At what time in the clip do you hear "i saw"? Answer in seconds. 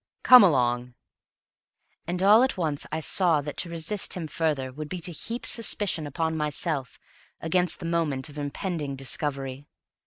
2.91-3.39